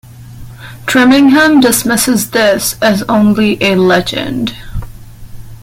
Trimingham 0.87 1.59
dismisses 1.61 2.31
this 2.31 2.75
as 2.81 3.03
only 3.03 3.61
a 3.61 3.75
legend. 3.75 4.55